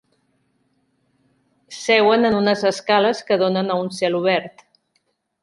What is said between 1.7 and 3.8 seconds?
Seuen en unes escales que donen a